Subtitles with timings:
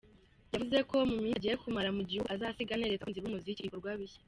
[0.53, 4.19] Yavuze ko mu minsi agiye kumaramu gihugu azasiga aneretse abakunzi b’umuziki ibikorwa bishya.